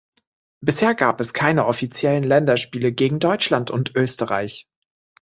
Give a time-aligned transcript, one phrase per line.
[0.61, 4.65] Bisher gab es keine offiziellen Länderspiele gegen Deutschland und Österreich.